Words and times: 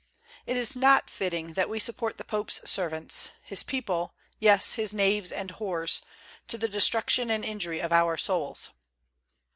It 0.47 0.57
is 0.57 0.75
not 0.75 1.11
fitting 1.11 1.53
that 1.53 1.69
we 1.69 1.77
support 1.77 2.17
the 2.17 2.23
pope's 2.23 2.67
servants, 2.67 3.33
his 3.43 3.61
people, 3.61 4.15
yes, 4.39 4.73
his 4.73 4.95
knaves 4.95 5.31
and 5.31 5.51
whores, 5.53 6.01
to 6.47 6.57
the 6.57 6.67
destruction 6.67 7.29
and 7.29 7.45
injury 7.45 7.79
of 7.79 7.91
our 7.91 8.17
souls. 8.17 8.71